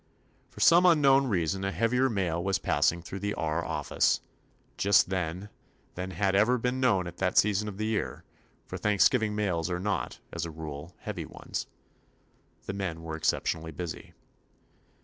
For 0.49 0.59
some 0.61 0.83
unknown 0.87 1.27
reason 1.27 1.63
a 1.63 1.71
heavier 1.71 2.09
mail 2.09 2.43
was 2.43 2.57
passing 2.57 3.03
through 3.03 3.19
the 3.19 3.35
R• 3.35 3.61
office 3.67 4.21
just 4.75 5.09
then 5.09 5.49
than 5.93 6.09
had 6.09 6.33
ever 6.33 6.57
been 6.57 6.79
known 6.79 7.05
at 7.05 7.17
that 7.17 7.37
season 7.37 7.67
of 7.67 7.77
the 7.77 7.85
year, 7.85 8.23
for 8.65 8.79
Thanksgiving 8.79 9.35
mails 9.35 9.69
are 9.69 9.79
not, 9.79 10.19
as 10.33 10.43
a 10.43 10.49
rule, 10.49 10.95
heavy 11.01 11.25
ones. 11.27 11.67
The 12.65 12.73
men 12.73 13.03
were 13.03 13.15
except 13.15 13.45
tionally 13.45 13.77
busy. 13.77 14.13